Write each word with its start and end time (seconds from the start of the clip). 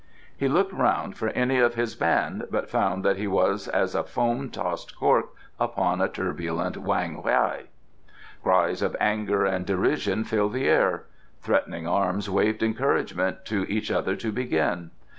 He 0.35 0.47
looked 0.47 0.73
round 0.73 1.15
for 1.15 1.27
any 1.27 1.59
of 1.59 1.75
his 1.75 1.93
band, 1.95 2.47
but 2.49 2.71
found 2.71 3.05
that 3.05 3.17
he 3.17 3.27
was 3.27 3.67
as 3.67 3.93
a 3.93 4.03
foam 4.03 4.49
tossed 4.49 4.95
cork 4.97 5.29
upon 5.59 6.01
a 6.01 6.09
turbulent 6.09 6.75
Whang 6.75 7.21
Hai. 7.21 7.65
Cries 8.41 8.81
of 8.81 8.97
anger 8.99 9.45
and 9.45 9.63
derision 9.63 10.23
filled 10.23 10.53
the 10.53 10.65
air; 10.67 11.03
threatening 11.39 11.87
arms 11.87 12.31
waved 12.31 12.63
encouragement 12.63 13.45
to 13.45 13.63
each 13.71 13.91
other 13.91 14.15
to 14.15 14.31
begin. 14.31 14.89